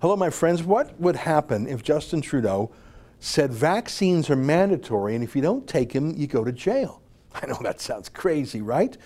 [0.00, 0.62] Hello, my friends.
[0.62, 2.70] What would happen if Justin Trudeau
[3.18, 7.02] said vaccines are mandatory and if you don't take them, you go to jail?
[7.34, 8.96] I know that sounds crazy, right?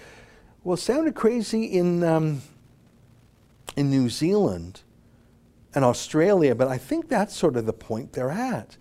[0.63, 2.43] Well, it sounded crazy in, um,
[3.75, 4.83] in New Zealand
[5.75, 8.77] and Australia, but I think that's sort of the point they're at.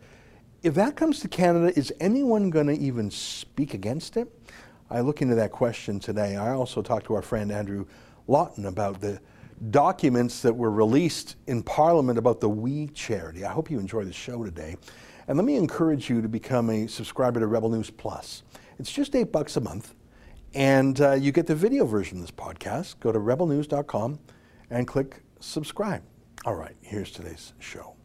[0.62, 4.32] If that comes to Canada, is anyone going to even speak against it?
[4.88, 6.36] I look into that question today.
[6.36, 7.88] I also talked to our friend Andrew
[8.28, 9.20] Lawton about the
[9.70, 13.46] documents that were released in Parliament about the We charity.
[13.46, 14.76] I hope you enjoy the show today.
[15.28, 18.44] And let me encourage you to become a subscriber to Rebel News Plus.
[18.80, 19.94] It's just eight bucks a month,
[20.54, 23.00] and uh, you get the video version of this podcast.
[23.00, 24.20] Go to rebelnews.com
[24.70, 26.04] and click subscribe.
[26.46, 27.96] All right, here's today's show.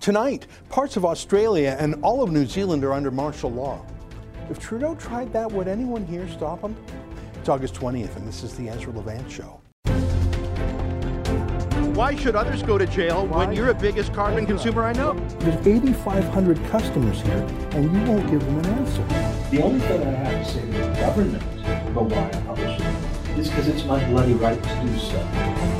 [0.00, 3.84] Tonight, parts of Australia and all of New Zealand are under martial law.
[4.48, 6.74] If Trudeau tried that, would anyone here stop him?
[7.34, 9.60] It's August 20th, and this is the Ezra Levant Show.
[11.92, 13.44] Why should others go to jail Why?
[13.44, 15.12] when you're the biggest carbon consumer I know?
[15.40, 19.04] There's 8,500 customers here, and you won't give them an answer.
[19.50, 21.42] The only thing I have to say to the government
[21.90, 25.79] about why I publish it is because it's my bloody right to do so.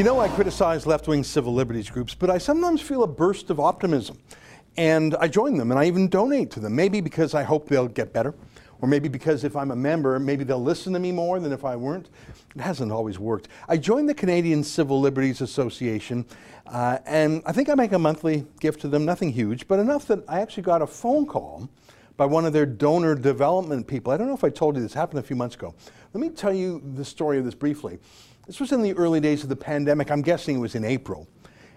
[0.00, 3.50] You know, I criticize left wing civil liberties groups, but I sometimes feel a burst
[3.50, 4.16] of optimism.
[4.78, 7.86] And I join them and I even donate to them, maybe because I hope they'll
[7.86, 8.34] get better,
[8.80, 11.66] or maybe because if I'm a member, maybe they'll listen to me more than if
[11.66, 12.08] I weren't.
[12.56, 13.48] It hasn't always worked.
[13.68, 16.24] I joined the Canadian Civil Liberties Association,
[16.66, 20.06] uh, and I think I make a monthly gift to them, nothing huge, but enough
[20.06, 21.68] that I actually got a phone call
[22.16, 24.14] by one of their donor development people.
[24.14, 25.74] I don't know if I told you this happened a few months ago.
[26.14, 27.98] Let me tell you the story of this briefly.
[28.50, 30.10] This was in the early days of the pandemic.
[30.10, 31.28] I'm guessing it was in April.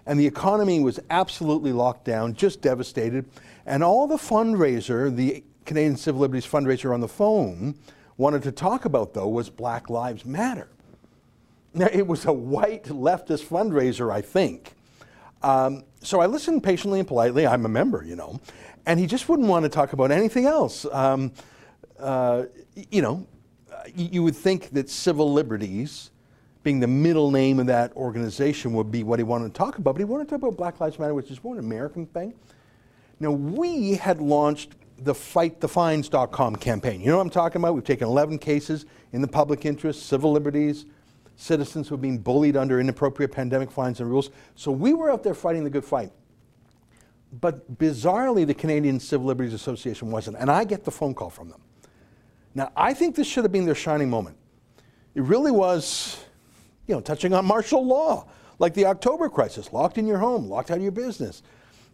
[0.06, 3.26] And the economy was absolutely locked down, just devastated.
[3.64, 7.76] And all the fundraiser, the Canadian Civil Liberties fundraiser on the phone,
[8.16, 10.66] wanted to talk about, though, was Black Lives Matter.
[11.74, 14.74] Now, it was a white leftist fundraiser, I think.
[15.44, 17.46] Um, so I listened patiently and politely.
[17.46, 18.40] I'm a member, you know.
[18.84, 20.86] And he just wouldn't want to talk about anything else.
[20.90, 21.34] Um,
[22.00, 22.46] uh,
[22.90, 23.28] you know,
[23.94, 26.10] you would think that civil liberties
[26.64, 29.92] being the middle name of that organization would be what he wanted to talk about.
[29.92, 32.34] But he wanted to talk about Black Lives Matter, which is more an American thing.
[33.20, 37.00] Now, we had launched the fightthefines.com campaign.
[37.00, 37.74] You know what I'm talking about?
[37.74, 40.86] We've taken 11 cases in the public interest, civil liberties,
[41.36, 44.30] citizens who are being bullied under inappropriate pandemic fines and rules.
[44.54, 46.12] So we were out there fighting the good fight.
[47.40, 50.38] But bizarrely, the Canadian Civil Liberties Association wasn't.
[50.38, 51.60] And I get the phone call from them.
[52.54, 54.36] Now, I think this should have been their shining moment.
[55.14, 56.23] It really was
[56.86, 58.26] you know, touching on martial law,
[58.58, 61.42] like the October crisis, locked in your home, locked out of your business,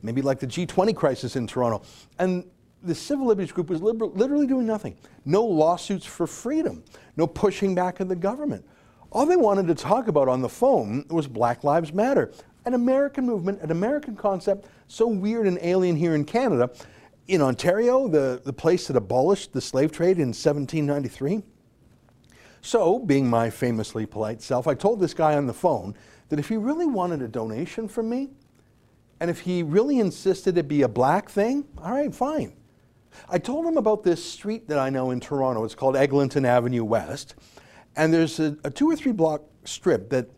[0.03, 1.83] maybe like the G20 crisis in Toronto.
[2.19, 2.45] And
[2.83, 4.97] the civil liberties group was literally doing nothing.
[5.25, 6.83] No lawsuits for freedom,
[7.17, 8.65] no pushing back of the government.
[9.12, 12.33] All they wanted to talk about on the phone was Black Lives Matter,
[12.65, 16.71] an American movement, an American concept, so weird and alien here in Canada.
[17.28, 21.43] In Ontario, the, the place that abolished the slave trade in 1793,
[22.62, 25.94] so, being my famously polite self, I told this guy on the phone
[26.28, 28.31] that if he really wanted a donation from me,
[29.21, 32.54] and if he really insisted it be a black thing, all right, fine.
[33.28, 35.65] I told him about this street that I know in Toronto.
[35.65, 37.34] It's called Eglinton Avenue West.
[37.97, 40.28] And there's a, a two or three block strip that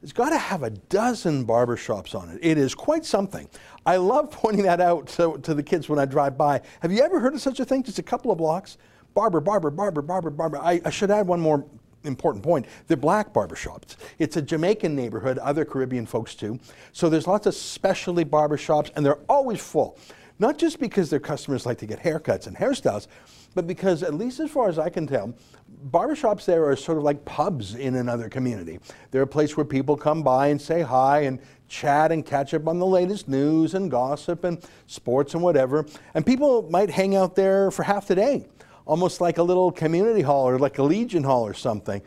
[0.00, 2.38] has got to have a dozen barbershops on it.
[2.42, 3.48] It is quite something.
[3.84, 6.60] I love pointing that out to, to the kids when I drive by.
[6.80, 7.82] Have you ever heard of such a thing?
[7.82, 8.78] Just a couple of blocks?
[9.14, 10.58] Barber, barber, barber, barber, barber.
[10.58, 11.64] I, I should add one more
[12.04, 12.66] important point.
[12.86, 13.96] They're black barbershops.
[14.18, 16.58] It's a Jamaican neighborhood, other Caribbean folks too.
[16.92, 19.98] So there's lots of specialty barbershops, and they're always full.
[20.38, 23.08] Not just because their customers like to get haircuts and hairstyles,
[23.54, 25.34] but because, at least as far as I can tell,
[25.90, 28.78] barbershops there are sort of like pubs in another community.
[29.10, 32.68] They're a place where people come by and say hi and chat and catch up
[32.68, 35.84] on the latest news and gossip and sports and whatever.
[36.14, 38.46] And people might hang out there for half the day
[38.90, 42.02] almost like a little community hall or like a Legion hall or something.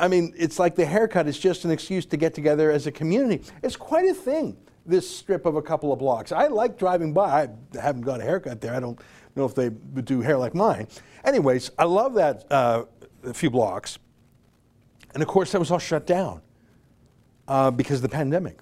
[0.00, 2.90] I mean, it's like the haircut is just an excuse to get together as a
[2.90, 3.44] community.
[3.62, 6.32] It's quite a thing, this strip of a couple of blocks.
[6.32, 7.44] I like driving by.
[7.44, 8.74] I haven't got a haircut there.
[8.74, 9.00] I don't
[9.36, 10.88] know if they do hair like mine.
[11.24, 12.86] Anyways, I love that uh,
[13.32, 14.00] few blocks.
[15.14, 16.40] And of course, that was all shut down
[17.46, 18.58] uh, because of the pandemic.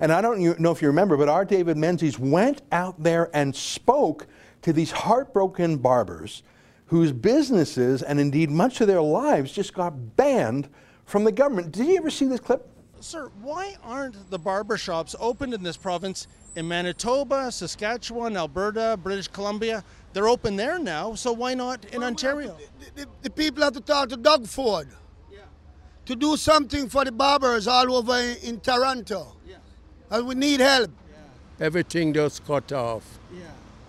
[0.00, 3.56] And I don't know if you remember, but our David Menzies went out there and
[3.56, 4.26] spoke
[4.60, 6.42] to these heartbroken barbers
[6.90, 10.68] whose businesses and indeed much of their lives just got banned
[11.04, 11.70] from the government.
[11.70, 12.68] Did you ever see this clip?
[12.98, 16.26] Sir, why aren't the barber shops opened in this province
[16.56, 19.84] in Manitoba, Saskatchewan, Alberta, British Columbia?
[20.12, 22.58] They're open there now, so why not in Ontario?
[22.96, 24.88] The, the, the people have to talk to Doug Ford
[26.06, 29.36] to do something for the barbers all over in, in Toronto.
[30.10, 30.90] And we need help.
[31.08, 31.66] Yeah.
[31.66, 33.20] everything just cut off.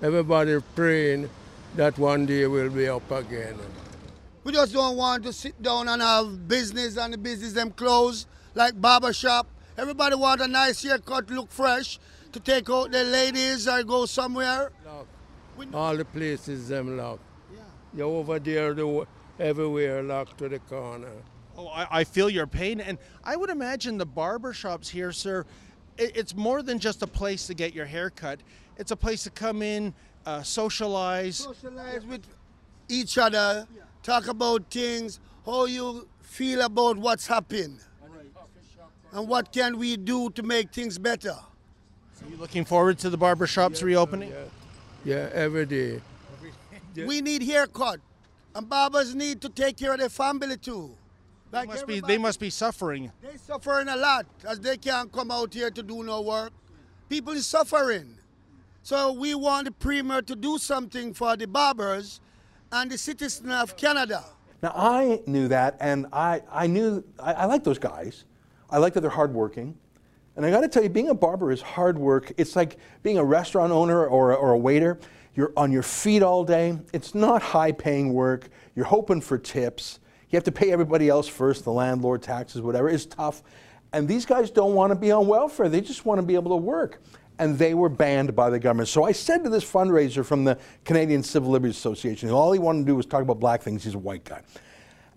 [0.04, 1.32] Everybody praying
[1.76, 3.58] that one day we'll be up again.
[4.44, 8.28] We just don't want to sit down and have business and the business them closed,
[8.56, 9.48] like barber shop.
[9.78, 12.00] Everybody want a nice haircut, look fresh,
[12.32, 14.72] to take out their ladies or go somewhere.
[14.86, 15.76] Locked.
[15.76, 17.24] All the places them locked.
[17.54, 17.60] Yeah,
[17.96, 19.06] You're over there, the,
[19.40, 21.12] everywhere locked to the corner.
[21.58, 25.46] Oh, I, I feel your pain, and I would imagine the barber shops here, sir.
[25.98, 28.40] It, it's more than just a place to get your hair cut.
[28.78, 29.94] It's a place to come in,
[30.26, 31.38] uh, socialize.
[31.38, 32.22] Socialize with
[32.90, 33.68] each other,
[34.04, 37.80] talk about things, how you feel about what's happened,
[39.14, 41.32] and what can we do to make things better.
[41.32, 44.30] Are you looking forward to the barber shops reopening?
[44.30, 44.46] Yeah,
[45.06, 46.02] yeah, every day.
[46.96, 48.02] We need haircut,
[48.54, 50.92] and barbers need to take care of their family too.
[51.52, 52.00] They must be.
[52.02, 53.12] They must be suffering.
[53.22, 56.52] They suffering a lot as they can't come out here to do no work.
[57.08, 58.18] People is suffering.
[58.84, 62.20] So we want the premier to do something for the barbers
[62.72, 64.24] and the citizens of Canada.
[64.64, 68.26] Now, I knew that, and I, I knew, I, I like those guys.
[68.70, 69.76] I like that they're hardworking.
[70.36, 72.32] And I got to tell you, being a barber is hard work.
[72.38, 75.00] It's like being a restaurant owner or, or a waiter.
[75.36, 76.78] You're on your feet all day.
[76.94, 78.50] It's not high paying work.
[78.76, 80.00] You're hoping for tips.
[80.30, 82.90] You have to pay everybody else first, the landlord, taxes, whatever.
[82.90, 83.44] It's tough.
[83.94, 85.68] And these guys don't want to be on welfare.
[85.68, 87.02] They just want to be able to work.
[87.42, 88.88] And they were banned by the government.
[88.88, 92.82] So I said to this fundraiser from the Canadian Civil Liberties Association, all he wanted
[92.82, 93.84] to do was talk about black things.
[93.84, 94.44] He's a white guy.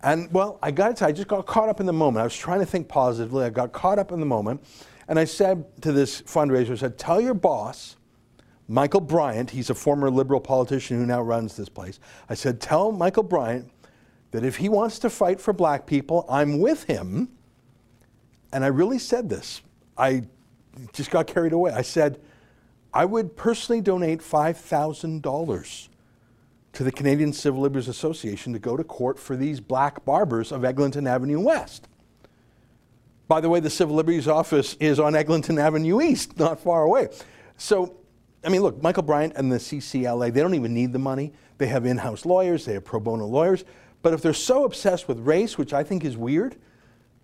[0.02, 2.22] And well, I got to I just got caught up in the moment.
[2.22, 3.44] I was trying to think positively.
[3.44, 4.64] I got caught up in the moment.
[5.06, 7.96] And I said to this fundraiser, I said, tell your boss,
[8.68, 12.00] Michael Bryant, he's a former liberal politician who now runs this place.
[12.30, 13.70] I said, tell Michael Bryant
[14.30, 17.28] that if he wants to fight for black people, I'm with him.
[18.50, 19.60] And I really said this.
[19.98, 20.22] I
[20.92, 21.72] just got carried away.
[21.72, 22.20] I said,
[22.92, 25.88] I would personally donate $5,000
[26.74, 30.64] to the Canadian Civil Liberties Association to go to court for these black barbers of
[30.64, 31.88] Eglinton Avenue West.
[33.26, 37.08] By the way, the Civil Liberties Office is on Eglinton Avenue East, not far away.
[37.56, 37.96] So,
[38.44, 41.32] I mean, look, Michael Bryant and the CCLA, they don't even need the money.
[41.58, 43.64] They have in house lawyers, they have pro bono lawyers.
[44.02, 46.56] But if they're so obsessed with race, which I think is weird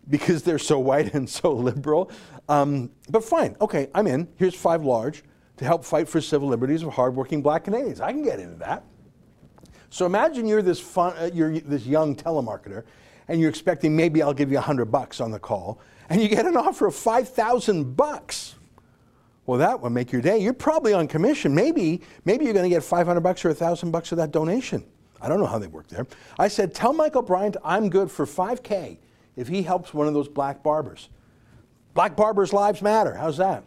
[0.08, 2.10] because they're so white and so liberal,
[2.48, 4.26] um, but fine, okay, I'm in.
[4.36, 5.22] Here's five large
[5.58, 8.00] to help fight for civil liberties of hardworking black Canadians.
[8.00, 8.82] I can get into that.
[9.90, 12.84] So imagine you're this fun, uh, you're this young telemarketer,
[13.28, 16.28] and you're expecting maybe I'll give you a hundred bucks on the call, and you
[16.28, 18.56] get an offer of five thousand bucks.
[19.46, 20.38] Well, that would make your day.
[20.38, 21.54] You're probably on commission.
[21.54, 24.84] Maybe, maybe you're going to get 500 bucks or a thousand bucks of that donation.
[25.20, 26.06] I don't know how they work there.
[26.38, 28.98] I said, tell Michael Bryant I'm good for 5K
[29.40, 31.08] if he helps one of those black barbers.
[31.94, 33.14] Black barbers' lives matter.
[33.14, 33.64] How's that?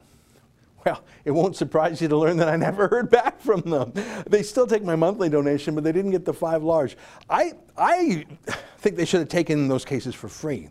[0.86, 3.94] Well, it won't surprise you to learn that I never heard back from them.
[4.30, 6.96] They still take my monthly donation, but they didn't get the five large.
[7.30, 8.26] I, I
[8.78, 10.70] think they should have taken those cases for free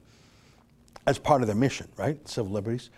[1.07, 2.17] as part of their mission, right?
[2.29, 2.91] Civil liberties.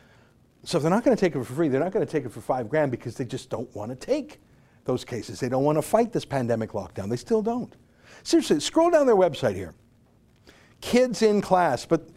[0.64, 2.24] So if they're not going to take it for free, they're not going to take
[2.24, 4.40] it for five grand because they just don't want to take
[4.84, 5.40] those cases.
[5.40, 7.08] They don't want to fight this pandemic lockdown.
[7.08, 7.74] They still don't.
[8.22, 9.74] Seriously, scroll down their website here.
[10.84, 12.10] Kids in class, but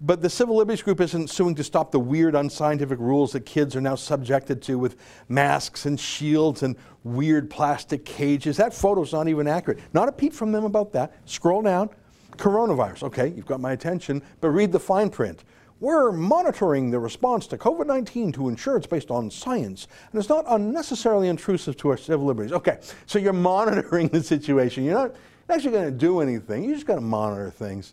[0.00, 3.76] but the civil liberties group isn't suing to stop the weird unscientific rules that kids
[3.76, 4.96] are now subjected to with
[5.28, 8.56] masks and shields and weird plastic cages.
[8.56, 9.78] That photo's not even accurate.
[9.92, 11.12] Not a peep from them about that.
[11.26, 11.90] Scroll down.
[12.38, 13.02] Coronavirus.
[13.04, 15.44] Okay, you've got my attention, but read the fine print.
[15.80, 20.30] We're monitoring the response to COVID 19 to ensure it's based on science and it's
[20.30, 22.52] not unnecessarily intrusive to our civil liberties.
[22.52, 24.82] Okay, so you're monitoring the situation.
[24.82, 25.14] You're not
[25.50, 27.92] actually going to do anything, you just got to monitor things.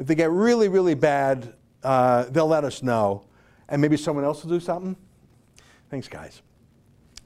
[0.00, 1.52] If they get really, really bad,
[1.84, 3.26] uh, they'll let us know,
[3.68, 4.96] and maybe someone else will do something.
[5.90, 6.40] Thanks, guys.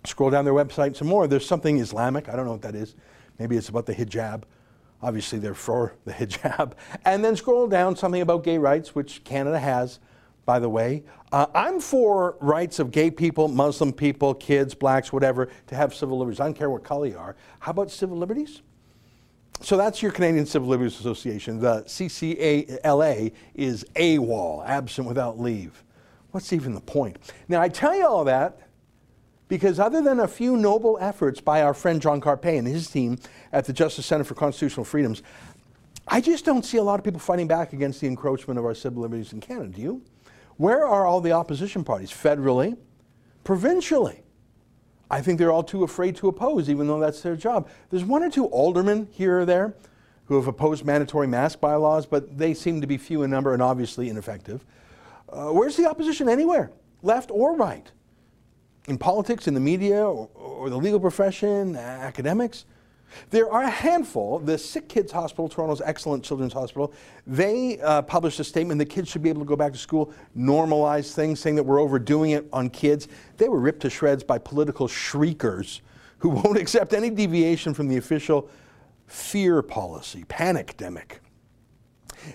[0.03, 1.29] Scroll down their website some more.
[1.29, 2.29] There's something Islamic.
[2.29, 2.97] I don't know what that is.
[3.39, 4.43] Maybe it's about the hijab.
[5.01, 6.73] Obviously, they're for the hijab.
[7.05, 10.01] And then scroll down something about gay rights, which Canada has,
[10.45, 11.05] by the way.
[11.31, 16.19] Uh, I'm for rights of gay people, Muslim people, kids, blacks, whatever, to have civil
[16.19, 16.41] liberties.
[16.41, 17.37] I don't care what color you are.
[17.61, 18.63] How about civil liberties?
[19.61, 21.61] So that's your Canadian Civil Liberties Association.
[21.61, 25.83] The CCLA is AWOL, absent without leave.
[26.33, 27.17] What's even the point?
[27.49, 28.59] Now, I tell you all that
[29.49, 33.19] because other than a few noble efforts by our friend John Carpay and his team
[33.53, 35.23] at the Justice Center for Constitutional Freedoms,
[36.09, 38.75] I just don't see a lot of people fighting back against the encroachment of our
[38.75, 39.69] civil liberties in Canada.
[39.69, 40.03] Do you?
[40.57, 42.77] Where are all the opposition parties, federally,
[43.45, 44.24] provincially?
[45.11, 47.69] I think they're all too afraid to oppose, even though that's their job.
[47.91, 49.75] There's one or two aldermen here or there
[50.27, 53.63] who have opposed mandatory mask bylaws, but they seem to be few in number and
[53.63, 54.65] obviously ineffective.
[55.29, 56.71] Uh, where's the opposition anywhere,
[57.03, 57.91] left or right?
[58.89, 62.65] In politics, in the media, or, or the legal profession, academics?
[63.31, 64.39] There are a handful.
[64.39, 66.93] The Sick Kids Hospital, Toronto's excellent children's hospital,
[67.27, 70.13] they uh, published a statement that kids should be able to go back to school,
[70.37, 73.09] normalize things, saying that we're overdoing it on kids.
[73.37, 75.83] They were ripped to shreds by political shriekers
[76.19, 78.49] who won't accept any deviation from the official
[79.07, 81.19] fear policy, panic demic.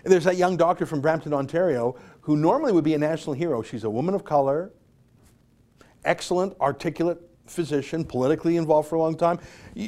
[0.03, 3.63] There's that young doctor from Brampton, Ontario, who normally would be a national hero.
[3.63, 4.71] She's a woman of color,
[6.05, 9.39] excellent, articulate physician, politically involved for a long time.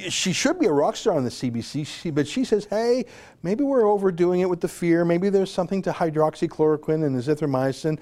[0.09, 3.05] She should be a rock star on the CBC, but she says, hey,
[3.43, 5.05] maybe we're overdoing it with the fear.
[5.05, 7.99] Maybe there's something to hydroxychloroquine and azithromycin.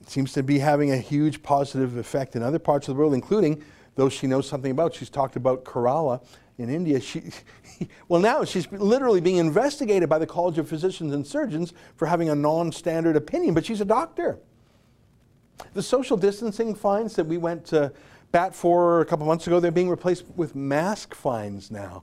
[0.00, 3.14] It seems to be having a huge positive effect in other parts of the world,
[3.14, 3.62] including
[3.96, 4.94] those she knows something about.
[4.94, 6.22] She's talked about Kerala
[6.58, 7.00] in India.
[7.00, 7.24] She,
[8.08, 12.28] well, now she's literally being investigated by the College of Physicians and Surgeons for having
[12.28, 14.38] a non standard opinion, but she's a doctor.
[15.72, 17.92] The social distancing fines that we went to
[18.36, 22.02] bat for a couple months ago, they're being replaced with mask fines now.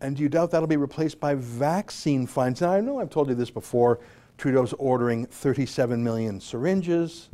[0.00, 2.62] And do you doubt that'll be replaced by vaccine fines?
[2.62, 4.00] Now, I know I've told you this before.
[4.38, 7.28] Trudeau's ordering 37 million syringes.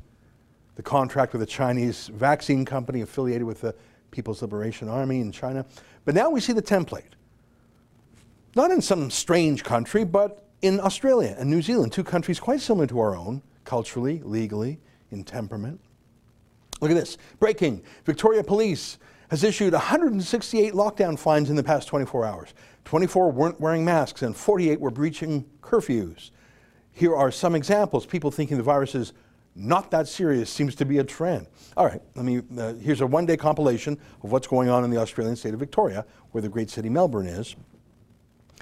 [0.75, 3.73] The contract with a Chinese vaccine company affiliated with the
[4.11, 5.65] People's Liberation Army in China.
[6.05, 7.15] But now we see the template.
[8.57, 12.89] Not in some strange country, but in Australia and New Zealand, two countries quite similar
[12.89, 14.81] to our own, culturally, legally,
[15.13, 15.81] in temperament.
[16.81, 17.19] Look at this.
[17.39, 17.83] Breaking.
[18.05, 18.99] Victoria Police
[19.31, 22.55] has issued 168 lockdown fines in the past 24 hours.
[22.85, 26.31] 24 weren't wearing masks and 48 were breaching curfews.
[26.93, 28.07] Here are some examples.
[28.07, 29.13] People thinking the virus is
[29.55, 31.47] not that serious seems to be a trend.
[31.77, 34.91] All right, let me, uh, here's a one day compilation of what's going on in
[34.91, 37.57] the Australian state of Victoria, where the great city Melbourne is.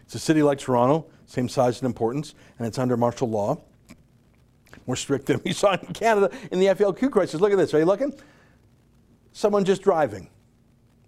[0.03, 3.59] It's a city like Toronto, same size and importance, and it's under martial law
[4.89, 7.41] more strict than we saw in Canada in the FLQ crisis.
[7.41, 7.73] Look at this.
[7.75, 8.13] Are you looking?
[9.33, 10.31] Someone just driving.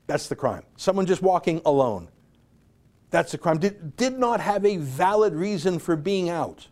[0.06, 0.62] That's the crime.
[0.76, 2.08] Someone just walking alone.
[3.08, 3.58] That's the crime.
[3.58, 6.68] Did, did not have a valid reason for being out.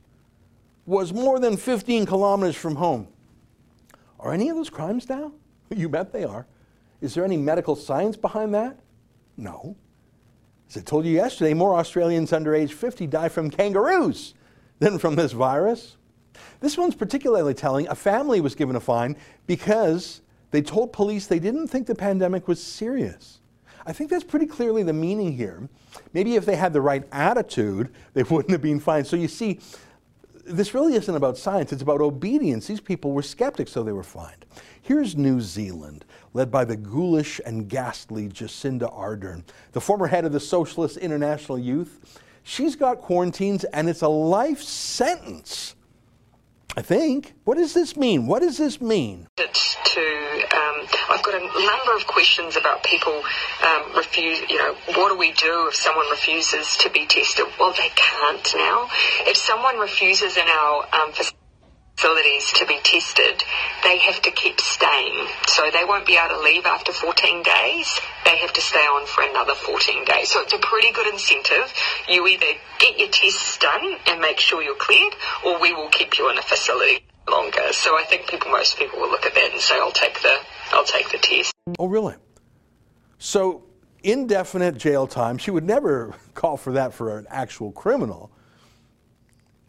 [0.87, 3.09] Was more than 15 kilometers from home.
[4.21, 5.33] Are any of those crimes now?
[5.75, 6.47] You bet they are.
[7.03, 8.81] Is there any medical science behind that?
[9.37, 9.77] No.
[10.69, 14.33] As I told you yesterday, more Australians under age 50 die from kangaroos
[14.79, 15.99] than from this virus.
[16.61, 17.89] This one's particularly telling.
[17.89, 19.17] A family was given a fine
[19.47, 23.41] because they told police they didn't think the pandemic was serious.
[23.87, 25.69] I think that's pretty clearly the meaning here.
[26.13, 29.07] Maybe if they had the right attitude, they wouldn't have been fined.
[29.07, 29.61] So you see,
[30.45, 32.67] this really isn't about science, it's about obedience.
[32.67, 34.45] These people were skeptics, so they were fined.
[34.81, 39.43] Here's New Zealand, led by the ghoulish and ghastly Jacinda Ardern,
[39.73, 42.21] the former head of the Socialist International Youth.
[42.43, 45.75] She's got quarantines, and it's a life sentence
[46.77, 47.35] I think.
[47.45, 48.27] What does this mean?
[48.27, 49.27] What does this mean?
[49.39, 53.23] It's To um, I've got a number of questions about people
[53.67, 54.41] um, refuse.
[54.49, 57.47] You know, what do we do if someone refuses to be tested?
[57.59, 58.89] Well, they can't now.
[59.27, 61.13] If someone refuses in our um,
[61.99, 63.43] facilities to be tested,
[63.83, 65.27] they have to keep staying.
[65.49, 68.01] So they won't be able to leave after 14 days.
[68.25, 70.31] They have to stay on for another 14 days.
[70.31, 71.73] So it's a pretty good incentive.
[72.09, 72.47] You either
[72.79, 75.15] get your tests done and make sure you're cleared,
[75.45, 77.73] or we will keep you in a facility longer.
[77.73, 80.39] So I think people, most people will look at that and say, I'll take the,
[80.73, 81.53] I'll take the test.
[81.81, 82.15] Oh, really?
[83.19, 83.65] So
[84.05, 88.31] indefinite jail time, she would never call for that for an actual criminal.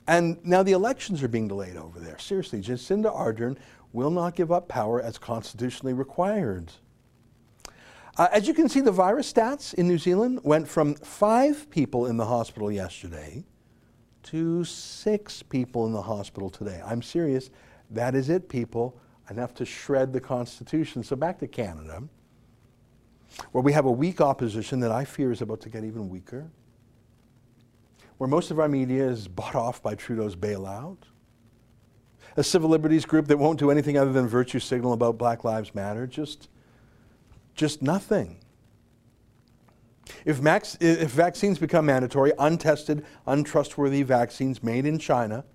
[0.10, 2.18] And now the elections are being delayed over there.
[2.18, 3.58] Seriously, Jacinda Ardern
[3.94, 6.72] will not give up power as constitutionally required.
[8.18, 12.08] Uh, as you can see, the virus stats in New Zealand went from five people
[12.08, 13.46] in the hospital yesterday
[14.24, 16.82] to six people in the hospital today.
[16.84, 17.52] I'm serious.
[17.92, 19.00] That is it, people.
[19.30, 21.04] Enough to shred the Constitution.
[21.04, 22.02] So back to Canada,
[23.52, 26.50] where we have a weak opposition that I fear is about to get even weaker
[28.20, 30.98] where most of our media is bought off by Trudeau's bailout,
[32.36, 35.74] a civil liberties group that won't do anything other than virtue signal about Black Lives
[35.74, 36.50] Matter, just,
[37.56, 38.38] just nothing.
[40.26, 45.46] If, max, if vaccines become mandatory, untested, untrustworthy vaccines made in China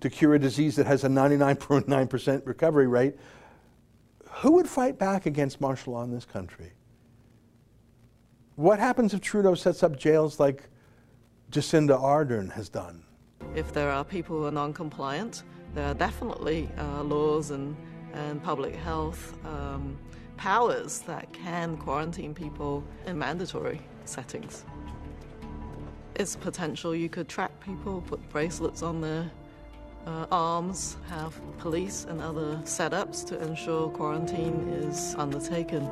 [0.00, 3.14] to cure a disease that has a 99.9% recovery rate,
[4.28, 6.72] who would fight back against martial law in this country?
[8.56, 10.64] What happens if Trudeau sets up jails like
[11.50, 13.02] Jacinda Ardern has done.
[13.56, 15.42] If there are people who are non-compliant,
[15.74, 17.76] there are definitely uh, laws and,
[18.12, 19.98] and public health um,
[20.36, 24.64] powers that can quarantine people in mandatory settings.
[26.14, 29.28] It's potential you could track people, put bracelets on their
[30.06, 35.88] uh, arms, have police and other setups to ensure quarantine is undertaken.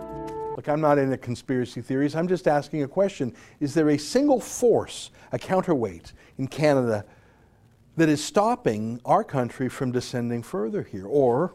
[0.59, 2.17] Look, I'm not into conspiracy theories.
[2.17, 3.33] I'm just asking a question.
[3.61, 7.05] Is there a single force, a counterweight in Canada
[7.97, 11.07] that is stopping our country from descending further here?
[11.07, 11.55] Or,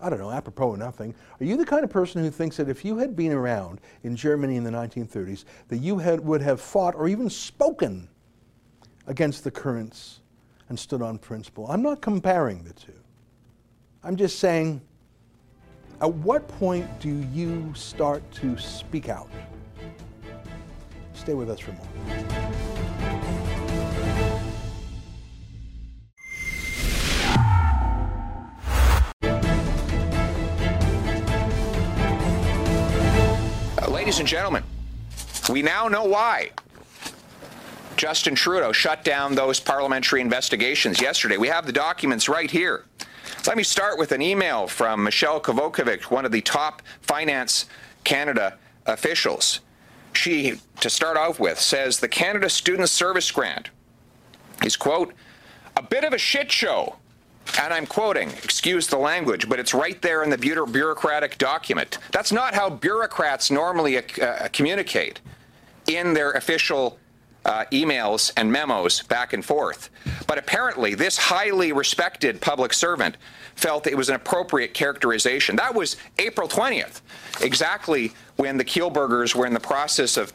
[0.00, 2.70] I don't know, apropos of nothing, are you the kind of person who thinks that
[2.70, 6.58] if you had been around in Germany in the 1930s, that you had, would have
[6.58, 8.08] fought or even spoken
[9.06, 10.20] against the currents
[10.70, 11.70] and stood on principle?
[11.70, 12.98] I'm not comparing the two.
[14.02, 14.80] I'm just saying,
[16.00, 19.30] at what point do you start to speak out?
[21.14, 21.86] Stay with us for more.
[33.88, 34.62] Ladies and gentlemen,
[35.50, 36.50] we now know why
[37.96, 41.38] Justin Trudeau shut down those parliamentary investigations yesterday.
[41.38, 42.84] We have the documents right here.
[43.46, 47.66] Let me start with an email from Michelle Kovacevic, one of the top Finance
[48.02, 49.60] Canada officials.
[50.14, 53.70] She, to start off with, says the Canada Student Service Grant
[54.64, 55.14] is, quote,
[55.76, 56.96] a bit of a shit show.
[57.60, 61.98] And I'm quoting, excuse the language, but it's right there in the bureaucratic document.
[62.10, 65.20] That's not how bureaucrats normally uh, communicate
[65.86, 66.98] in their official
[67.46, 69.88] uh, emails and memos back and forth.
[70.26, 73.16] But apparently, this highly respected public servant
[73.54, 75.56] felt it was an appropriate characterization.
[75.56, 77.00] That was April 20th,
[77.40, 80.32] exactly when the Kielburgers were in the process of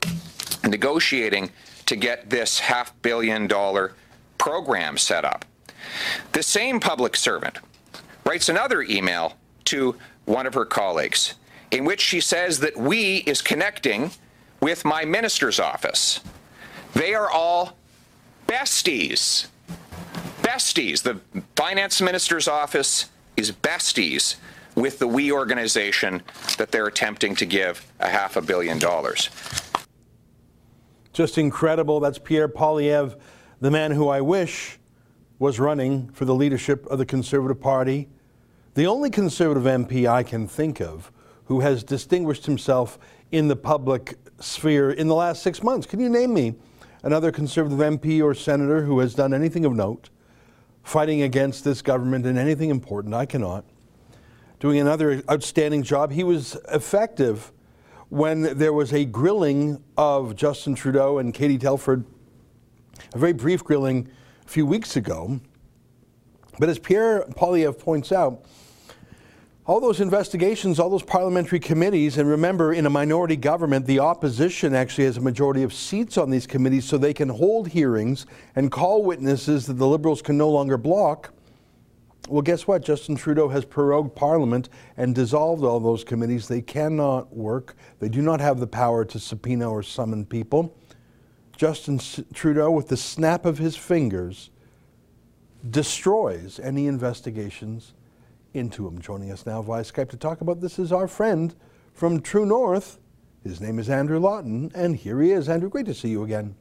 [0.63, 1.51] negotiating
[1.85, 3.93] to get this half billion dollar
[4.37, 5.43] program set up.
[6.31, 7.59] The same public servant
[8.25, 9.33] writes another email
[9.65, 11.33] to one of her colleagues
[11.71, 14.11] in which she says that we is connecting
[14.61, 16.19] with my minister's office.
[16.93, 17.77] They are all
[18.47, 19.47] besties.
[20.41, 21.03] Besties.
[21.03, 21.19] The
[21.55, 24.35] finance minister's office is besties
[24.75, 26.21] with the we organization
[26.57, 29.29] that they're attempting to give a half a billion dollars.
[31.13, 31.99] Just incredible.
[31.99, 33.19] That's Pierre Poilievre,
[33.59, 34.79] the man who I wish
[35.39, 38.07] was running for the leadership of the Conservative Party.
[38.75, 41.11] The only Conservative MP I can think of
[41.45, 42.97] who has distinguished himself
[43.31, 45.85] in the public sphere in the last six months.
[45.85, 46.55] Can you name me
[47.03, 50.09] another Conservative MP or senator who has done anything of note,
[50.83, 53.14] fighting against this government in anything important?
[53.14, 53.66] I cannot.
[54.59, 56.11] Doing another outstanding job.
[56.11, 57.51] He was effective
[58.09, 62.05] when there was a grilling of Justin Trudeau and Katie Telford,
[63.14, 64.09] a very brief grilling
[64.46, 65.40] a few weeks ago.
[66.59, 68.46] But as Pierre Poilievre points out,
[69.67, 74.74] all those investigations, all those parliamentary committees, and remember, in a minority government, the opposition
[74.74, 78.71] actually has a majority of seats on these committees so they can hold hearings and
[78.71, 81.31] call witnesses that the Liberals can no longer block.
[82.27, 82.83] Well, guess what?
[82.83, 86.47] Justin Trudeau has prorogued Parliament and dissolved all those committees.
[86.47, 87.75] They cannot work.
[88.00, 90.75] They do not have the power to subpoena or summon people.
[91.55, 92.00] Justin
[92.33, 94.50] Trudeau, with the snap of his fingers,
[95.69, 97.93] destroys any investigations
[98.53, 99.00] into him.
[99.00, 101.55] Joining us now via Skype to talk about this is our friend
[101.94, 103.00] from True North.
[103.44, 105.50] His name is Andrew Lawton, and here he is.
[105.50, 106.55] Andrew, great to see you again.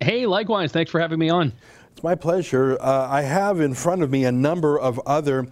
[0.00, 0.72] Hey, likewise.
[0.72, 1.52] Thanks for having me on.
[1.92, 2.78] It's my pleasure.
[2.80, 5.46] Uh, I have in front of me a number of other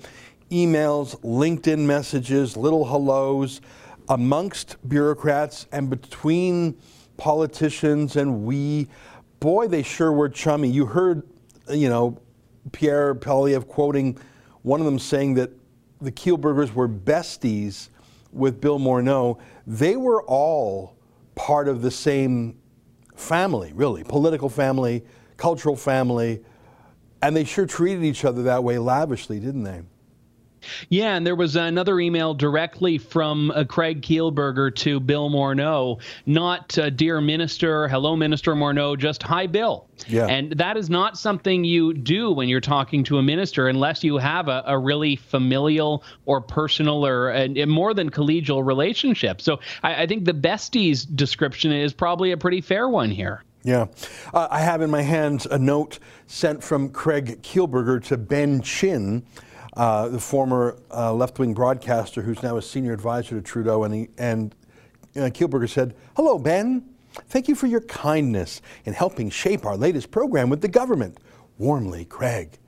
[0.50, 3.60] emails, LinkedIn messages, little hellos
[4.08, 6.76] amongst bureaucrats and between
[7.16, 8.88] politicians and we.
[9.40, 10.68] Boy, they sure were chummy.
[10.68, 11.22] You heard,
[11.70, 12.20] you know,
[12.72, 14.18] Pierre Poilievre quoting
[14.62, 15.50] one of them saying that
[16.00, 17.88] the Kielburgers were besties
[18.32, 19.38] with Bill Morneau.
[19.66, 20.96] They were all
[21.34, 22.58] part of the same
[23.14, 25.04] family, really, political family,
[25.36, 26.42] cultural family,
[27.22, 29.82] and they sure treated each other that way lavishly, didn't they?
[30.88, 36.76] Yeah, and there was another email directly from uh, Craig Kielburger to Bill Morneau, not
[36.78, 39.88] uh, dear minister, hello minister Morneau, just hi Bill.
[40.06, 40.26] Yeah.
[40.26, 44.18] And that is not something you do when you're talking to a minister unless you
[44.18, 49.40] have a, a really familial or personal or a, more than collegial relationship.
[49.40, 53.44] So I, I think the besties description is probably a pretty fair one here.
[53.62, 53.86] Yeah.
[54.34, 59.24] Uh, I have in my hands a note sent from Craig Kielburger to Ben Chin
[59.76, 64.08] uh, the former uh, left-wing broadcaster who's now a senior advisor to Trudeau, and he,
[64.18, 64.54] and
[65.16, 66.84] uh, Kielburger said, "Hello, Ben.
[67.28, 71.18] Thank you for your kindness in helping shape our latest program with the government.
[71.58, 72.58] Warmly, Craig.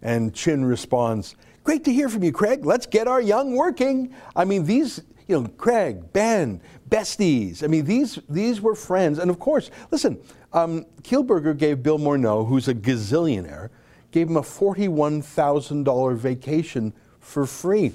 [0.00, 2.64] And Chin responds, Great to hear from you, Craig.
[2.64, 4.14] Let's get our young working.
[4.36, 7.64] I mean, these, you know, Craig, Ben, besties.
[7.64, 9.18] I mean, these these were friends.
[9.18, 10.16] And of course, listen,
[10.52, 13.70] um, Kielburger gave Bill Morneau, who's a gazillionaire,
[14.10, 17.92] gave him a $41,000 vacation for free.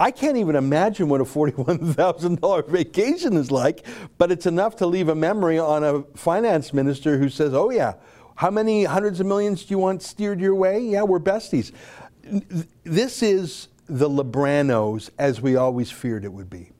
[0.00, 3.86] I can't even imagine what a $41,000 vacation is like,
[4.18, 7.94] but it's enough to leave a memory on a finance minister who says, oh, yeah,
[8.34, 10.80] how many hundreds of millions do you want steered your way?
[10.80, 11.72] Yeah, we're besties.
[12.82, 16.70] This is the Libranos as we always feared it would be.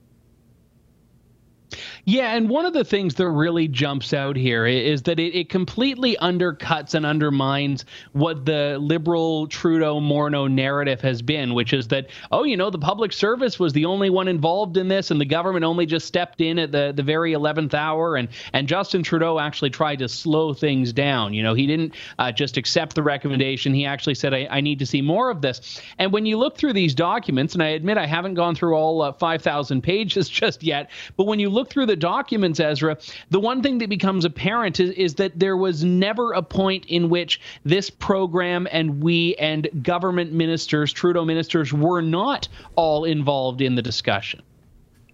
[2.05, 5.49] Yeah, and one of the things that really jumps out here is that it, it
[5.49, 12.07] completely undercuts and undermines what the liberal Trudeau Morneau narrative has been, which is that,
[12.31, 15.25] oh, you know, the public service was the only one involved in this and the
[15.25, 18.15] government only just stepped in at the, the very 11th hour.
[18.15, 21.33] And, and Justin Trudeau actually tried to slow things down.
[21.33, 23.73] You know, he didn't uh, just accept the recommendation.
[23.73, 25.81] He actually said, I, I, need to see more of this.
[25.99, 29.01] And when you look through these documents, and I admit I haven't gone through all
[29.01, 32.97] uh, 5,000 pages just yet, but when you look through the documents, Ezra,
[33.29, 37.09] the one thing that becomes apparent is, is that there was never a point in
[37.09, 43.75] which this program and we and government ministers, Trudeau ministers, were not all involved in
[43.75, 44.41] the discussion.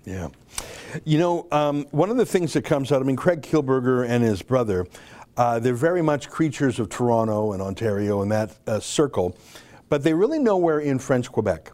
[0.06, 0.30] Yeah.
[1.06, 4.24] You know, um, one of the things that comes out, I mean, Craig Kielburger and
[4.24, 4.88] his brother,
[5.38, 9.38] uh, they're very much creatures of Toronto and Ontario and that uh, circle,
[9.88, 11.72] but they really nowhere in French Quebec.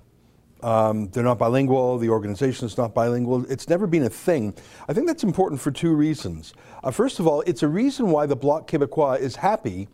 [0.65, 1.99] Um, they're not bilingual.
[1.99, 3.45] The organization is not bilingual.
[3.51, 4.55] It's never been a thing.
[4.89, 6.55] I think that's important for two reasons.
[6.83, 9.87] Uh, first of all, it's a reason why the Bloc Québécois is happy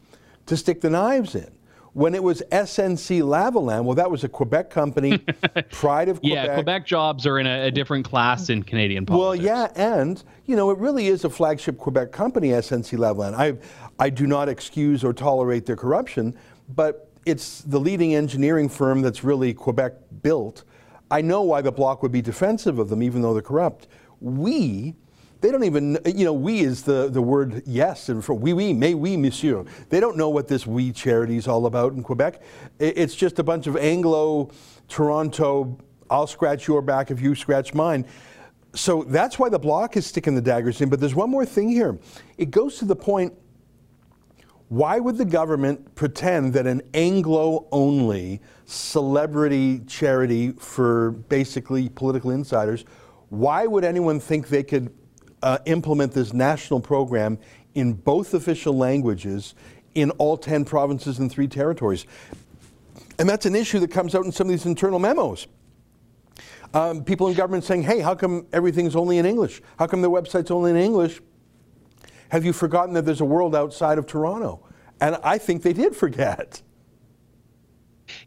[0.46, 1.52] to stick the knives in.
[1.92, 5.18] When it was SNC Lavalin, well, that was a Quebec company,
[5.72, 6.48] pride of Quebec.
[6.48, 9.22] Yeah, Quebec jobs are in a, a, different class in Canadian politics.
[9.22, 13.34] Well, yeah, and you know, it really is a flagship Quebec company, SNC Lavalin.
[13.34, 13.58] I,
[14.00, 16.34] I do not excuse or tolerate their corruption,
[16.70, 20.64] but it's the leading engineering firm that's really Quebec built.
[21.10, 23.88] I know why the bloc would be defensive of them, even though they're corrupt.
[24.20, 24.96] We,
[25.42, 28.74] they don't even, you know, we is the, the word yes, and for oui, oui,
[28.74, 29.66] mais oui, monsieur.
[29.90, 32.42] They don't know what this we charity is all about in Quebec.
[32.80, 34.52] It's just a bunch of Anglo
[34.88, 35.78] Toronto,
[36.10, 38.06] I'll scratch your back if you scratch mine.
[38.76, 40.90] So that's why the bloc is sticking the daggers in.
[40.90, 41.98] But there's one more thing here.
[42.38, 43.34] It goes to the point
[44.72, 52.86] why would the government pretend that an Anglo only celebrity charity for basically political insiders,
[53.28, 54.96] why would anyone think they could
[55.44, 57.38] uh, implement this national program
[57.76, 59.56] in both official languages
[59.94, 62.06] in all 10 provinces and three territories?
[63.20, 65.48] And that's an issue that comes out in some of these internal memos.
[66.74, 69.62] Um, people in government saying, hey, how come everything's only in English?
[69.78, 71.20] How come their website's only in English?
[72.32, 74.66] Have you forgotten that there's a world outside of Toronto?
[75.02, 76.62] And I think they did forget.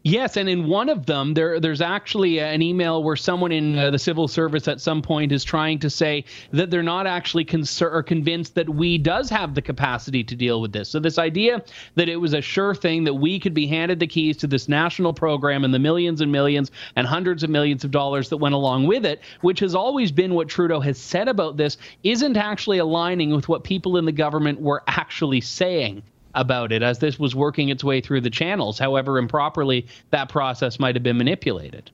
[0.07, 3.89] Yes, and in one of them, there there's actually an email where someone in uh,
[3.89, 7.95] the civil service at some point is trying to say that they're not actually concerned
[7.95, 10.89] or convinced that we does have the capacity to deal with this.
[10.89, 11.63] So this idea
[11.95, 14.69] that it was a sure thing that we could be handed the keys to this
[14.69, 18.53] national program and the millions and millions and hundreds of millions of dollars that went
[18.53, 22.77] along with it, which has always been what Trudeau has said about this, isn't actually
[22.77, 26.03] aligning with what people in the government were actually saying
[26.35, 28.77] about it as this was working its way through the channels.
[28.77, 31.91] However, improperly that process might have been manipulated.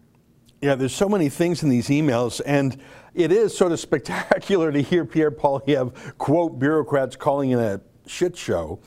[0.61, 2.77] Yeah, there's so many things in these emails, and
[3.15, 8.37] it is sort of spectacular to hear Pierre Poilievre quote bureaucrats calling it a shit
[8.37, 8.79] show.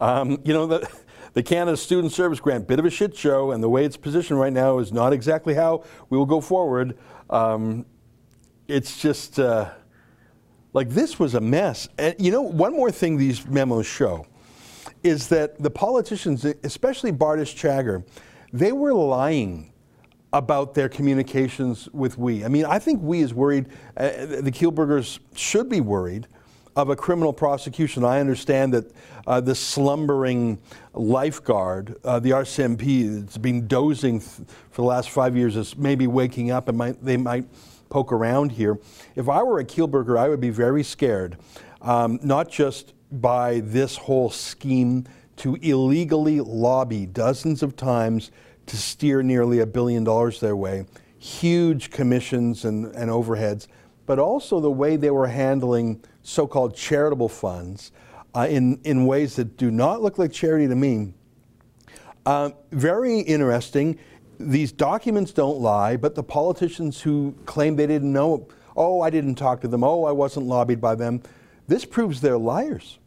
[0.00, 0.90] Um, you know, the,
[1.34, 4.40] the Canada Student Service Grant, bit of a shit show, and the way it's positioned
[4.40, 6.98] right now is not exactly how we will go forward.
[7.28, 7.86] Um,
[8.66, 9.70] it's just uh,
[10.72, 11.88] like this was a mess.
[11.98, 14.26] And you know, one more thing these memos show
[15.02, 18.04] is that the politicians, especially Bardish Chagger,
[18.52, 19.72] they were lying
[20.32, 22.44] about their communications with we.
[22.44, 26.28] I mean, I think we is worried, uh, the Kielburgers should be worried
[26.76, 28.04] of a criminal prosecution.
[28.04, 28.92] I understand that
[29.26, 30.58] uh, the slumbering
[30.94, 36.06] lifeguard, uh, the RCMP, that's been dozing th- for the last five years, is maybe
[36.06, 37.46] waking up and might, they might
[37.88, 38.78] poke around here.
[39.16, 41.38] If I were a Kielburger, I would be very scared,
[41.82, 48.30] um, not just by this whole scheme to illegally lobby dozens of times
[48.66, 50.86] to steer nearly a billion dollars their way,
[51.18, 53.66] huge commissions and, and overheads,
[54.06, 57.90] but also the way they were handling so called charitable funds
[58.34, 61.14] uh, in, in ways that do not look like charity to me.
[62.24, 63.98] Uh, very interesting.
[64.38, 68.46] These documents don't lie, but the politicians who claim they didn't know,
[68.76, 71.22] oh, I didn't talk to them, oh, I wasn't lobbied by them,
[71.66, 72.99] this proves they're liars.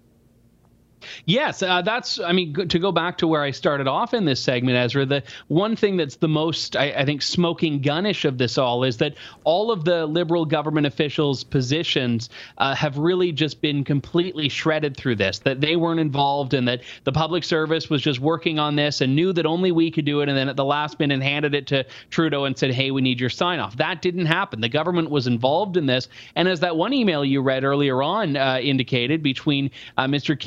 [1.25, 2.19] Yes, uh, that's.
[2.19, 5.23] I mean, to go back to where I started off in this segment, Ezra, the
[5.47, 9.15] one thing that's the most, I, I, think, smoking gunish of this all is that
[9.43, 15.15] all of the liberal government officials' positions uh, have really just been completely shredded through
[15.15, 15.39] this.
[15.39, 19.15] That they weren't involved, and that the public service was just working on this and
[19.15, 21.67] knew that only we could do it, and then at the last minute handed it
[21.67, 24.61] to Trudeau and said, "Hey, we need your sign off." That didn't happen.
[24.61, 28.35] The government was involved in this, and as that one email you read earlier on
[28.35, 30.37] uh, indicated, between uh, Mr.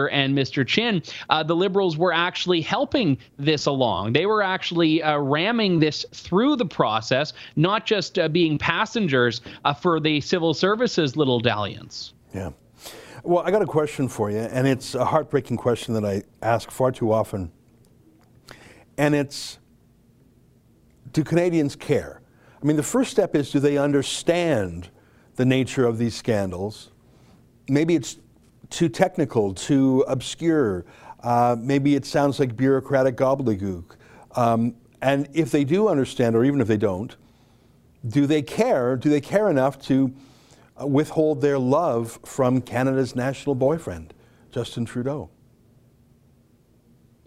[0.00, 0.66] Kielburger and Mr.
[0.66, 4.12] Chin, uh, the Liberals were actually helping this along.
[4.12, 9.74] They were actually uh, ramming this through the process, not just uh, being passengers uh,
[9.74, 12.12] for the civil services little dalliance.
[12.34, 12.50] Yeah.
[13.22, 16.70] Well, I got a question for you, and it's a heartbreaking question that I ask
[16.70, 17.52] far too often.
[18.96, 19.58] And it's
[21.12, 22.22] do Canadians care?
[22.62, 24.90] I mean, the first step is do they understand
[25.36, 26.90] the nature of these scandals?
[27.68, 28.18] Maybe it's
[28.70, 30.84] too technical, too obscure.
[31.22, 33.96] Uh, maybe it sounds like bureaucratic gobbledygook.
[34.36, 37.16] Um, and if they do understand, or even if they don't,
[38.06, 38.96] do they care?
[38.96, 40.14] Do they care enough to
[40.80, 44.14] uh, withhold their love from Canada's national boyfriend,
[44.50, 45.30] Justin Trudeau?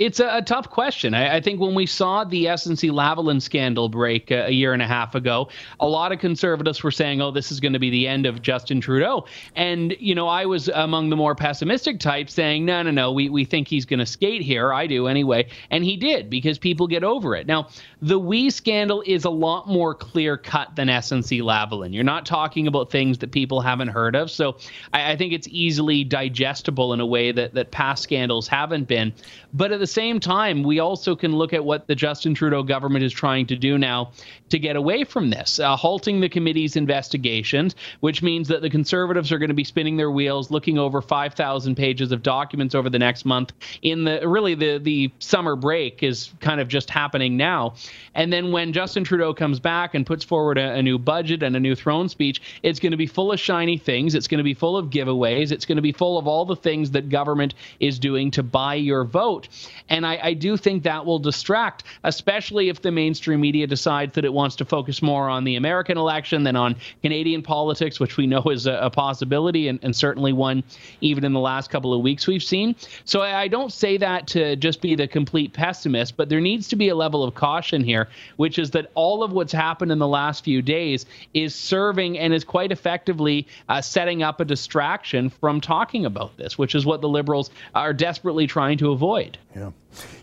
[0.03, 1.13] It's a, a tough question.
[1.13, 4.81] I, I, think when we saw the SNC Lavalin scandal break a, a, year and
[4.81, 5.47] a half ago,
[5.79, 8.41] a lot of conservatives were saying, "Oh, this is going to be the end of
[8.41, 12.91] Justin Trudeau." And you know, I was among the more pessimistic types, saying, "No, no,
[12.91, 14.73] no, we we think he's going to skate here.
[14.73, 17.47] I do anyway." And he did because people get over it.
[17.47, 17.69] Now,
[18.01, 21.93] the WE scandal is a lot more clear cut than SNC Lavalin.
[21.93, 24.57] You're not talking about things that people haven't heard of, so
[24.91, 29.13] I, I think it's easily digestible in a way that that past scandals haven't been.
[29.53, 33.05] But at the same time, we also can look at what the Justin Trudeau government
[33.05, 34.11] is trying to do now
[34.49, 39.31] to get away from this, uh, halting the committee's investigations, which means that the Conservatives
[39.31, 42.99] are going to be spinning their wheels, looking over 5,000 pages of documents over the
[42.99, 43.53] next month.
[43.81, 47.75] In the really the the summer break is kind of just happening now,
[48.15, 51.55] and then when Justin Trudeau comes back and puts forward a, a new budget and
[51.55, 54.15] a new throne speech, it's going to be full of shiny things.
[54.15, 55.51] It's going to be full of giveaways.
[55.51, 58.75] It's going to be full of all the things that government is doing to buy
[58.75, 59.47] your vote.
[59.89, 64.25] And I, I do think that will distract, especially if the mainstream media decides that
[64.25, 68.27] it wants to focus more on the American election than on Canadian politics, which we
[68.27, 70.63] know is a, a possibility and, and, certainly one
[71.01, 72.75] even in the last couple of weeks we've seen.
[73.05, 76.67] So I, I don't say that to just be the complete pessimist, but there needs
[76.69, 79.99] to be a level of caution here, which is that all of what's happened in
[79.99, 85.29] the last few days is serving and is quite effectively uh, setting up a distraction
[85.29, 89.37] from talking about this, which is what the Liberals are desperately trying to avoid.
[89.55, 89.62] Yeah.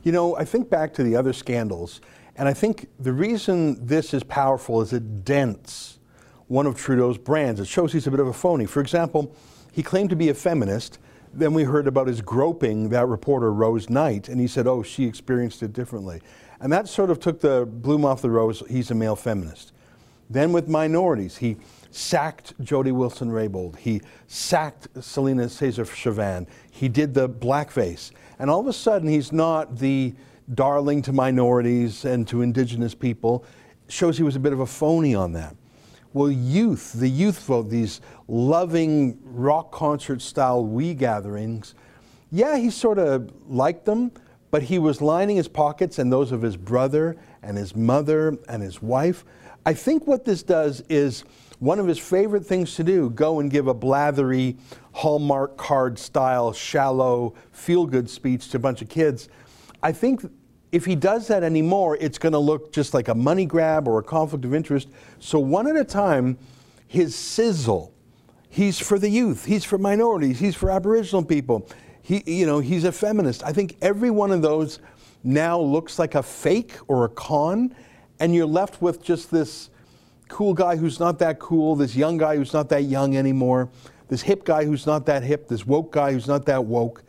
[0.02, 2.00] You know, I think back to the other scandals,
[2.36, 5.98] and I think the reason this is powerful is it dents
[6.48, 7.60] one of Trudeau's brands.
[7.60, 8.66] It shows he's a bit of a phony.
[8.66, 9.34] For example,
[9.72, 10.98] he claimed to be a feminist.
[11.32, 15.04] Then we heard about his groping that reporter Rose Knight, and he said, oh, she
[15.04, 16.20] experienced it differently.
[16.60, 18.62] And that sort of took the bloom off the rose.
[18.68, 19.72] He's a male feminist.
[20.28, 21.56] Then with minorities, he
[21.90, 23.76] sacked Jody Wilson Raybould.
[23.76, 26.46] He sacked Celina Caesar Chavannes.
[26.70, 28.12] He did the blackface.
[28.40, 30.14] And all of a sudden, he's not the
[30.54, 33.44] darling to minorities and to indigenous people.
[33.88, 35.54] Shows he was a bit of a phony on that.
[36.14, 41.74] Well, youth, the youth vote, these loving rock concert style we gatherings,
[42.32, 44.10] yeah, he sort of liked them,
[44.50, 48.62] but he was lining his pockets and those of his brother and his mother and
[48.62, 49.24] his wife.
[49.66, 51.24] I think what this does is
[51.60, 54.56] one of his favorite things to do go and give a blathery
[54.92, 59.28] Hallmark card style, shallow, feel good speech to a bunch of kids.
[59.82, 60.22] I think
[60.72, 63.98] if he does that anymore, it's going to look just like a money grab or
[63.98, 64.88] a conflict of interest.
[65.18, 66.38] So, one at a time,
[66.86, 67.92] his sizzle,
[68.48, 71.68] he's for the youth, he's for minorities, he's for Aboriginal people,
[72.02, 73.42] he, you know, he's a feminist.
[73.44, 74.80] I think every one of those
[75.22, 77.74] now looks like a fake or a con,
[78.18, 79.69] and you're left with just this
[80.30, 83.68] cool guy who's not that cool, this young guy who's not that young anymore,
[84.08, 87.02] this hip guy who's not that hip, this woke guy who's not that woke.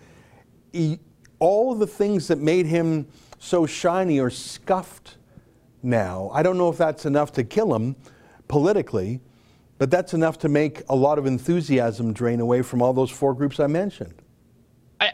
[0.74, 1.00] He,
[1.40, 3.08] all the things that made him
[3.40, 5.18] so shiny are scuffed
[5.82, 6.30] now.
[6.34, 7.96] I don't know if that's enough to kill him
[8.48, 9.22] politically,
[9.78, 13.34] but that's enough to make a lot of enthusiasm drain away from all those four
[13.34, 14.21] groups I mentioned.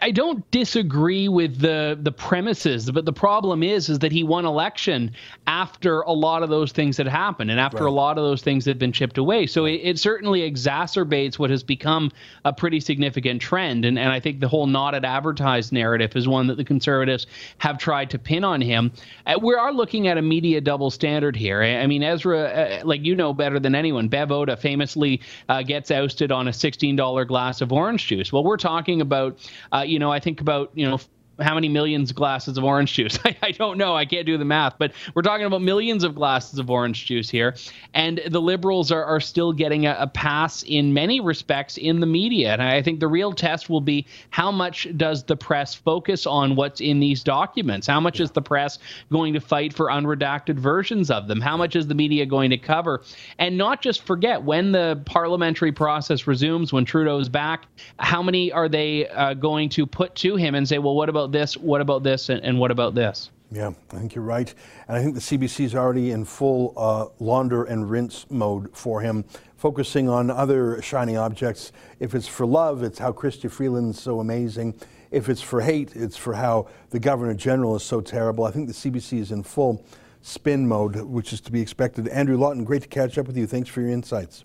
[0.02, 4.24] I, I, don't disagree with the the premises, but the problem is is that he
[4.24, 5.12] won election
[5.46, 7.90] after a lot of those things had happened, and after right.
[7.90, 9.48] a lot of those things had been chipped away.
[9.48, 12.12] So it, it, certainly exacerbates what has become
[12.46, 13.86] a pretty significant trend.
[13.86, 17.28] And and I think the whole not at advertised narrative is one that the conservatives
[17.60, 18.92] have tried to pin on him.
[19.26, 21.62] Uh, we are looking at a media double standard here.
[21.62, 25.64] I, I mean, Ezra, uh, like you know better than anyone, Bev Oda famously uh,
[25.64, 28.32] gets ousted on a $16 glass of orange juice.
[28.32, 29.38] Well, we're talking about.
[29.72, 31.00] Uh, you know, I think about, you know,
[31.40, 33.20] how many millions of glasses of orange juice?
[33.26, 33.96] I, I, don't know.
[33.96, 37.30] I can't do the math, but we're talking about millions of glasses of orange juice
[37.30, 37.56] here.
[37.94, 42.06] And the liberals are, are still getting a, a, pass in many respects in the
[42.06, 42.54] media.
[42.54, 46.56] And I think the real test will be how much does the press focus on
[46.56, 47.86] what's in these documents?
[47.86, 48.80] How much is the press
[49.12, 51.40] going to fight for unredacted versions of them?
[51.40, 53.04] How much is the media going to cover?
[53.38, 57.68] And not just forget when the parliamentary process resumes, when Trudeau's back,
[58.00, 61.27] how many are they uh, going to put to him and say, well, what about
[61.28, 61.58] about this?
[61.58, 62.30] What about this?
[62.30, 63.32] And, and what about this?
[63.52, 64.54] Yeah, I think you're right.
[64.88, 69.02] And I think the CBC is already in full uh, launder and rinse mode for
[69.02, 69.24] him,
[69.56, 71.72] focusing on other shiny objects.
[72.00, 74.76] If it's for love, it's how Chrystia Freeland's so amazing.
[75.12, 78.44] If it's for hate, it's for how the Governor General is so terrible.
[78.44, 79.86] I think the CBC is in full
[80.22, 82.10] spin mode, which is to be expected.
[82.10, 83.48] Andrew Lawton, great to catch up with you.
[83.48, 84.44] Thanks for your insights.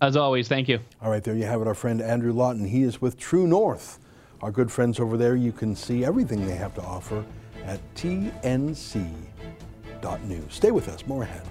[0.00, 0.80] As always, thank you.
[1.00, 2.64] All right, there you have it, our friend Andrew Lawton.
[2.64, 4.00] He is with True North.
[4.42, 7.22] Our good friends over there, you can see everything they have to offer
[7.66, 9.14] at tnc.news.
[10.48, 11.46] Stay with us, more ahead.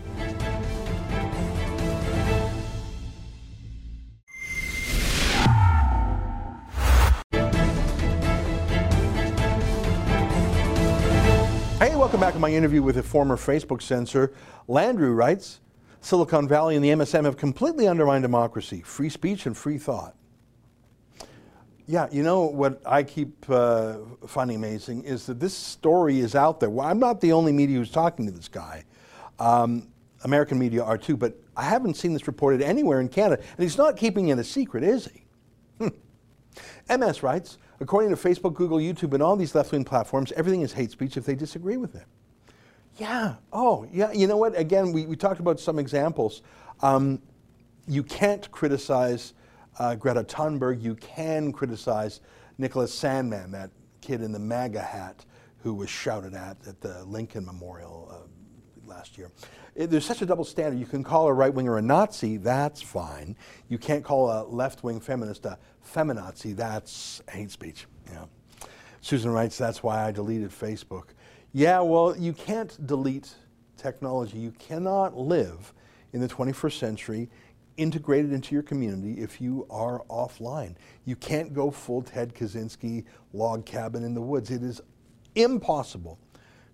[11.77, 14.33] Hey, welcome back to my interview with a former Facebook censor.
[14.67, 15.59] Landry writes
[16.01, 20.15] Silicon Valley and the MSM have completely undermined democracy, free speech, and free thought.
[21.89, 23.95] Yeah, you know what I keep uh,
[24.27, 26.69] finding amazing is that this story is out there.
[26.69, 28.83] Well, I'm not the only media who's talking to this guy.
[29.39, 29.87] Um,
[30.23, 33.41] American media are too, but I haven't seen this reported anywhere in Canada.
[33.41, 35.23] And he's not keeping it a secret, is he?
[35.79, 36.99] Hmm.
[36.99, 40.71] MS writes according to Facebook, Google, YouTube, and all these left wing platforms, everything is
[40.71, 42.05] hate speech if they disagree with it.
[42.97, 43.33] Yeah.
[43.51, 44.11] Oh, yeah.
[44.11, 44.55] You know what?
[44.55, 46.43] Again, we, we talked about some examples.
[46.81, 47.19] Um,
[47.87, 49.33] you can't criticize
[49.77, 52.21] uh, Greta Thunberg, you can criticize
[52.57, 55.25] Nicholas Sandmann, that kid in the MAGA hat
[55.59, 59.31] who was shouted at at the Lincoln Memorial uh, last year.
[59.75, 60.79] It, there's such a double standard.
[60.79, 63.35] You can call a right winger a Nazi, that's fine.
[63.67, 67.85] You can't call a left wing feminist a feminazi, that's hate speech.
[68.11, 68.25] Yeah.
[69.01, 71.09] Susan writes, that's why I deleted Facebook.
[71.53, 73.33] Yeah, well, you can't delete
[73.77, 74.37] technology.
[74.37, 75.73] You cannot live
[76.13, 77.29] in the 21st century
[77.79, 80.75] integrated into your community if you are offline.
[81.05, 84.51] You can't go full Ted Kaczynski log cabin in the woods.
[84.51, 84.81] It is
[85.35, 86.19] impossible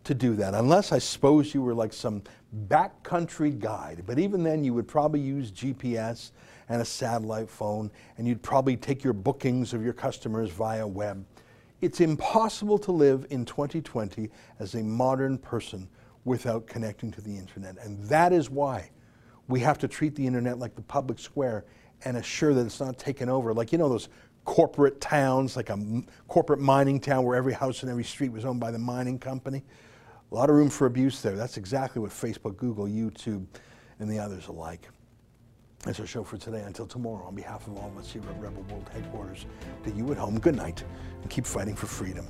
[0.03, 2.23] to do that unless I suppose you were like some
[2.67, 4.03] backcountry guide.
[4.05, 6.31] But even then, you would probably use GPS
[6.69, 11.23] and a satellite phone, and you'd probably take your bookings of your customers via web.
[11.81, 15.87] It's impossible to live in 2020 as a modern person
[16.23, 17.77] without connecting to the internet.
[17.83, 18.89] And that is why
[19.47, 21.65] we have to treat the internet like the public square
[22.03, 23.53] and assure that it's not taken over.
[23.53, 24.09] Like, you know, those
[24.43, 28.45] corporate towns, like a m- corporate mining town where every house and every street was
[28.45, 29.63] owned by the mining company.
[30.31, 31.35] A lot of room for abuse there.
[31.35, 33.45] That's exactly what Facebook, Google, YouTube,
[33.99, 34.87] and the others alike.
[35.83, 36.61] That's our show for today.
[36.61, 39.45] Until tomorrow, on behalf of all of us here at Rebel World Headquarters,
[39.83, 40.83] to you at home, good night,
[41.21, 42.25] and keep fighting for freedom.